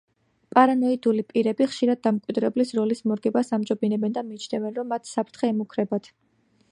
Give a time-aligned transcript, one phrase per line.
[0.57, 6.11] პარანოიდული პირები ხშირად დამკვირვებლის როლის მორგებას ამჯობინებენ და მიიჩნევენ, რომ მათ საფრთხე ემუქრებათ.